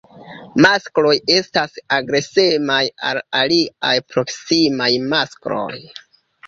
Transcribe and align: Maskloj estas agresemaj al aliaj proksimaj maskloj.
Maskloj 0.65 1.11
estas 1.33 1.77
agresemaj 1.99 2.81
al 3.11 3.23
aliaj 3.43 3.95
proksimaj 4.17 4.93
maskloj. 5.15 5.75